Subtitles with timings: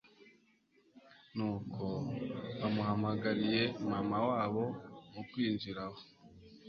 [1.35, 1.85] Nuko
[2.59, 5.99] bamuhamagariye Mama wabo…mukwinjira aho